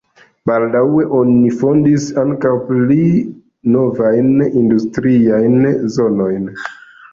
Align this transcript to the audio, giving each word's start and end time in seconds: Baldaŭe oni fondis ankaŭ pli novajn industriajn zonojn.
Baldaŭe 0.49 1.03
oni 1.17 1.51
fondis 1.63 2.07
ankaŭ 2.21 2.55
pli 2.71 3.05
novajn 3.77 4.33
industriajn 4.65 5.63
zonojn. 6.01 6.53